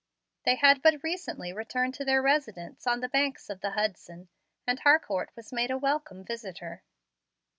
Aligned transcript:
They 0.45 0.55
had 0.55 0.81
but 0.81 1.03
recently 1.03 1.53
returned 1.53 1.93
to 1.93 2.03
their 2.05 2.23
residence 2.23 2.87
on 2.87 3.01
the 3.01 3.07
banks 3.09 3.51
of 3.51 3.61
the 3.61 3.69
Hudson; 3.73 4.29
and 4.65 4.79
Harcourt 4.79 5.29
was 5.35 5.53
made 5.53 5.69
a 5.69 5.77
welcome 5.77 6.23
visitor. 6.25 6.81